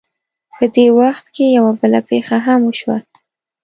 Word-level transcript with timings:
په 0.55 0.65
دې 0.75 0.87
وخت 0.99 1.25
کې 1.35 1.45
یوه 1.57 1.71
بله 1.79 1.99
پېښه 2.09 2.37
هم 2.45 2.59
وشوه. 2.65 2.97